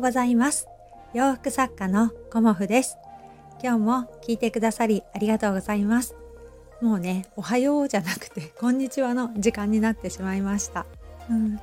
[0.00, 0.66] うございます。
[1.12, 2.96] 洋服作家のコモフです。
[3.62, 6.16] 今日も聞いてくださりありがとうございます。
[6.80, 10.86] もうねおはようじゃなくて こんにちはの時間になってしまいました、
[11.28, 11.60] うん、今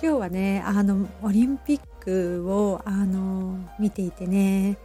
[0.00, 4.78] 日はねあのオリンピックをあの見ていてね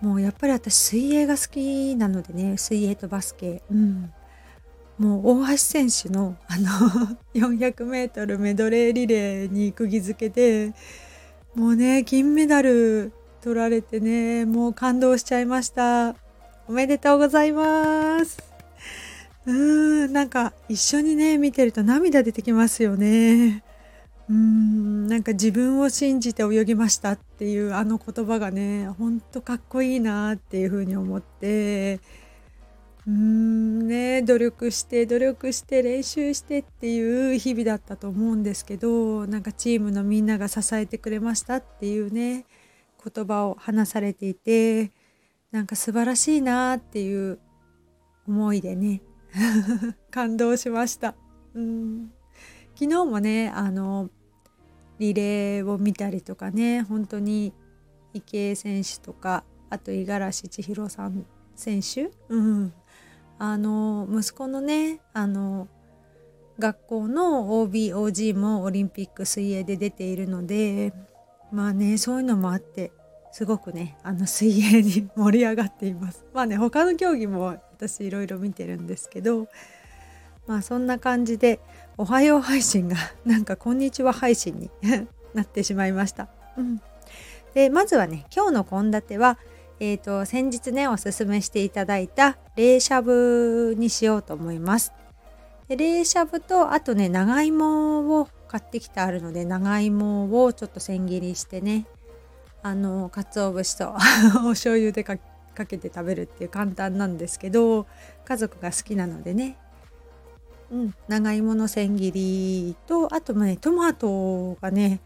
[0.00, 4.12] もうやっぱり私水泳が好きなのでね水泳とバスケ、うん、
[4.96, 6.68] もう大橋選手のあの
[7.34, 10.72] 400m メドレーリレーに釘付けで
[11.56, 16.14] もうね金メダル取られてねもう感動しちゃいました。
[16.68, 18.38] おめでとうございます。
[19.46, 23.64] うーんなんか一緒にね見てると涙出てきますよね。
[24.28, 32.00] うーんなんか自分を信じて泳ぎましたっていうあの言葉がねほんとかっこいいなっていうふうに思って。
[33.06, 42.46] うんね努力して努力して練習してっていう日々だったと思うんですけどなんかチームのみんなが支えてくれましたっていうね
[43.14, 44.90] 言葉を話されていて
[45.52, 47.38] なんか素晴らしいなっていう
[48.26, 49.02] 思いでね
[50.10, 51.14] 感動しました。
[51.54, 52.12] うん
[52.74, 54.10] 昨日もねあの
[54.98, 57.54] リレーを見たりとかね本当に
[58.12, 62.72] 池江選手とかあと五十嵐千尋さん選手、うん、
[63.38, 65.68] あの息子のねあの
[66.58, 70.94] 学校の OBOG もオリンピック水泳で出ているので
[71.52, 72.92] まあねそういうのもあって
[73.32, 79.48] すごくねあの水泳に盛り上がっていますまあね他の競技も私いろいろ見てるんですけど
[80.46, 81.60] まあそんな感じで
[81.98, 84.70] 「おはよう配信」が なんか「こんにちは配信 」に
[85.34, 86.28] なってしまいました。
[86.56, 86.80] うん、
[87.52, 89.38] でまずはね今日の献立は
[89.78, 94.92] 「えーと、先日ねおすすめしていただいた冷しゃぶにしようと思います。
[95.68, 101.86] で冷しゃぶとあとね長芋を買ってきてあるので長芋をちょっと千切りしてね
[102.62, 103.94] あの鰹節と
[104.46, 105.18] お醤油でか
[105.66, 107.86] けて食べるっていう簡単なんですけど
[108.24, 109.58] 家族が好きなのでね
[110.70, 115.00] うん、長芋の千切りとあとねトマトがね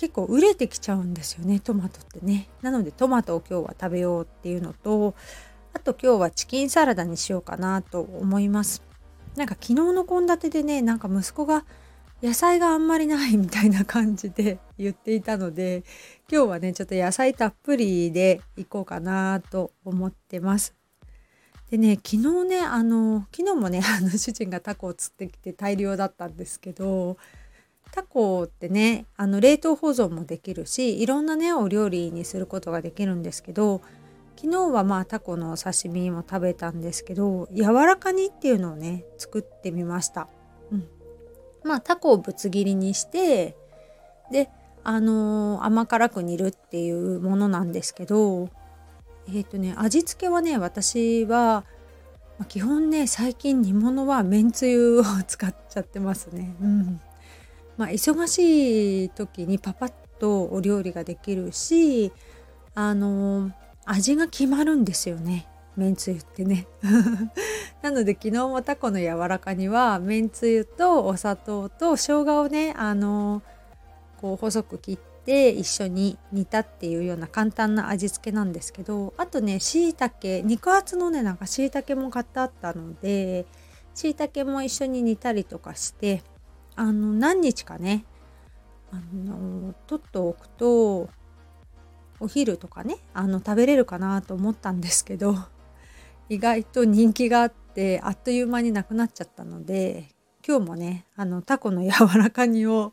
[0.00, 2.48] 結構熟れてきちゃうんですよねトマトってね。
[2.62, 5.14] なのでトマトを今日は食べようっていうのと
[5.74, 8.82] あと今日はチキンサラダにしようかなと思います。
[9.36, 11.66] なんか昨日の献立でねなんか息子が
[12.22, 15.84] 野菜があんまりないみたいな感じで 言っていたので
[16.32, 20.74] 今日はねちょっと野菜たっぷりでいこうかなと思ってます。
[21.70, 27.18] でね昨日ねあの昨日もねあの主人がタコを釣ってきて大量だったんですけど
[27.92, 33.80] タコってねあの冷凍保存もできるしいろんなねお料理にすることができるんですけど
[34.36, 40.28] 昨日はまあタコの刺身も食べたんですけど柔らか煮っていうのをね作ってみました。
[40.72, 40.88] うん、
[41.62, 43.54] まあタコをぶつ切りにして
[44.32, 44.48] で
[44.82, 48.48] あのー、甘辛く煮るっていうものなんですけど
[49.28, 51.64] えっ、ー、とね味付けはね私は
[52.48, 56.54] 基本ね最近煮物はめんつゆを使っちゃってますね。
[56.62, 57.00] うん
[57.76, 62.12] まあ、忙しい時にパパッとお料理ができるし
[62.74, 63.52] あの
[63.84, 65.46] 味が決まるんですよね。
[65.76, 66.66] めんつゆってね。
[67.82, 73.42] なので昨日もタコの柔らかにはめんつゆとお砂糖と生姜をねあの
[74.20, 83.46] こう細く切って一緒に煮たっていうような簡単な味付けなんですけどあとねしいたけ肉厚のねなんかしいたけも買ってあったので
[83.94, 86.22] しいたけも一緒に煮たりとかして
[86.76, 88.04] あの何日かね
[88.92, 91.08] あの取っておくと
[92.18, 95.36] お昼とかねあの食べれるかなと思ったんですけど
[96.28, 100.08] 意外と人気があってあっという間になくなっちゃったので
[100.46, 102.92] 今日もねあのタコの柔らか煮を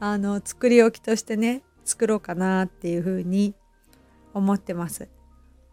[0.00, 3.54] あの作り置きとしてね作ろうかなっていうふうに
[4.32, 5.08] 思ってます。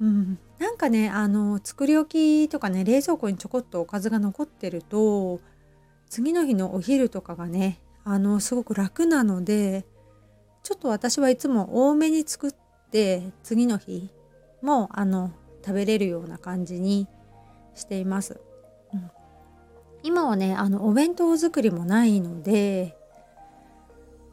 [0.00, 5.40] うん、なんかねあの作り置きとかね冷蔵庫にちょこっとおかずが残ってると
[6.10, 9.86] 次の日のお昼とかがねあのすごく楽なので
[10.64, 12.52] ちょっと私はいつも多めに作っ
[12.90, 14.10] て次の日
[14.60, 15.32] もあの
[15.64, 17.06] 食べれるような感じに
[17.74, 18.40] しています。
[18.92, 19.10] うん、
[20.02, 22.96] 今はねあのお弁当作りもないので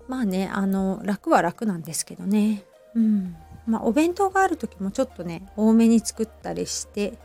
[0.08, 2.66] まあねあの楽は楽なんですけどね。
[2.96, 3.36] うん
[3.68, 7.20] まあ、お弁当がある時もちょっとね多めに作ったりして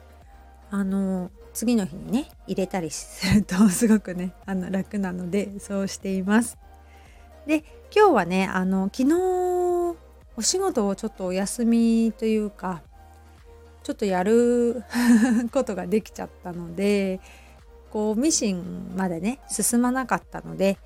[0.73, 6.57] あの次の日にね入れたりすると すごくねあの楽なのでそうしています。
[7.47, 7.63] で
[7.95, 9.97] 今日はねあの昨日
[10.35, 12.81] お仕事をちょっとお休みというか
[13.83, 14.83] ちょっとやる
[15.53, 17.21] ことができちゃったので
[17.91, 20.79] こうミシンまでね進まなかったので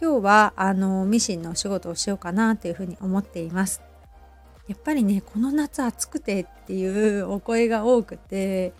[0.00, 3.82] 今日はあのミシンのお仕事をしようかなというふうに思っています。
[4.68, 8.72] やっぱりねこの夏暑くてっていうお声が多くて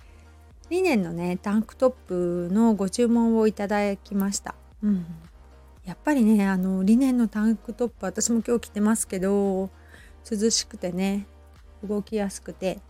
[0.71, 4.55] リネンのねタンクトップのご注文をいただきました。
[4.83, 5.07] うん、
[5.85, 9.71] やっぱりねあのリネンのタンクトップ私も今日着てますけど
[10.31, 11.27] 涼しくてね
[11.83, 12.81] 動きやすくて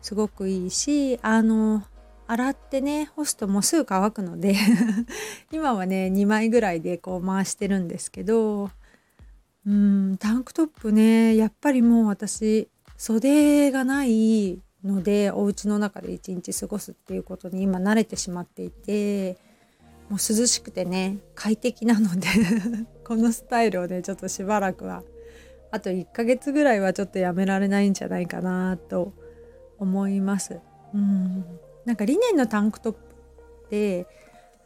[0.00, 1.82] すごくいいしあの
[2.28, 4.54] 洗ってね干すともうすぐ乾くので
[5.52, 8.70] 今はね2枚ぐらいでこう回してるんですけど
[9.66, 19.38] うんタンクトップねやっぱりもう私袖がないのでお家の中で一日過ごすっていうことに今慣れてしまっていて
[20.08, 22.28] もう涼しくてね快適なので
[23.04, 25.02] このスタイルをねちょっとしばらくは
[25.70, 29.12] あと1ヶ月ぐらいはちょっとやめられないんじゃないかなと
[29.78, 30.60] 思います。
[30.94, 31.44] うん
[31.84, 32.98] なんかリネンのタンクトップ
[33.66, 34.06] って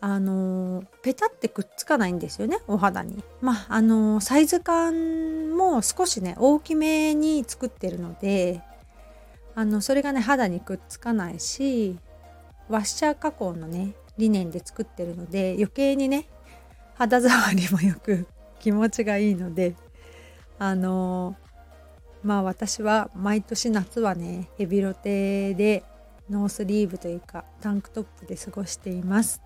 [0.00, 3.22] あのペタってくっつかないんですよねお肌に。
[3.40, 8.62] まああのサイズ感も少しね大きめに作ってるので
[9.60, 11.98] あのそれがね肌にくっつかないし
[12.70, 16.30] ワッシャー加工のねリネンで作ってるので余計にね
[16.94, 18.26] 肌触りもよく
[18.58, 19.76] 気持ちがいいので
[20.58, 21.36] あの
[22.22, 25.84] まあ私は毎年夏はねヘビロテで
[26.30, 29.42] ノースリーブというかタンクトップで過ごしています。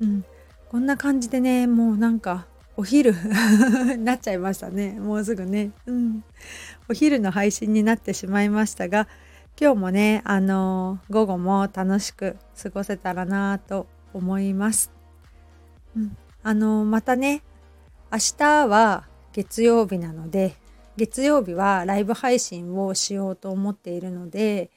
[0.00, 0.24] うん、
[0.68, 2.46] こんな感じでねもうなんか
[2.78, 3.12] お昼。
[3.98, 4.92] なっちゃいましたね。
[5.00, 6.22] もうすぐね、うん、
[6.88, 9.08] お昼の配信になってしまいましたが
[9.60, 14.92] 今日もねあの午後も楽しく過ごせたらなと思います、
[15.96, 17.42] うん、あのまたね
[18.12, 20.54] 明日は月曜日なので
[20.96, 24.70] 月曜日はライブ配信をしようと思っているので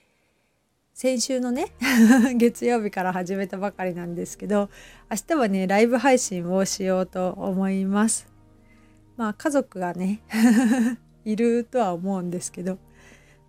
[0.93, 1.73] 先週のね
[2.35, 4.69] 月曜日から始めたばかりなんですけど
[5.09, 8.27] 明日はねライブ配信をしようと思います。
[9.17, 10.21] まあ家族がね
[11.25, 12.77] いるとは思うんですけど、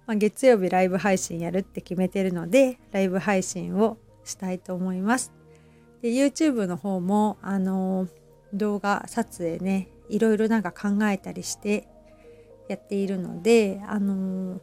[0.07, 5.33] まあ、月曜日ライブ配信やるって決めてるのでライブ配信をしたいと思います。
[6.01, 8.09] で YouTube の方もあの
[8.53, 11.89] 動画撮影ねいろいろなんか考えたりして
[12.69, 14.61] やっているのであの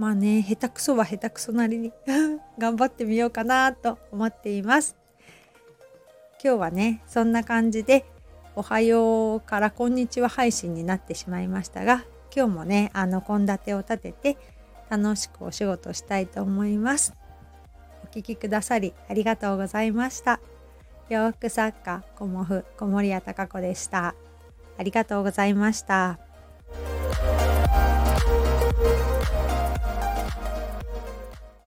[0.00, 1.92] まあね下手くそは下手くそなりに
[2.56, 4.96] 頑張ってみようかなと思っています。
[6.42, 8.06] 今日はねそんな感じで
[8.56, 14.38] おはようからこんにちは配信になってしまいましたが今日もねあの献立を立てて
[14.88, 17.12] 楽しくお仕事したいと思います。
[18.02, 20.40] お聴きくださりありがとうございました。
[21.10, 24.14] 洋服作家コモフ小森屋隆子でした。
[24.78, 26.18] ありがとうございました。